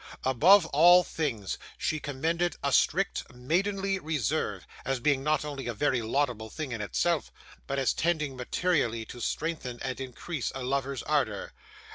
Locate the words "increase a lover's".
10.01-11.03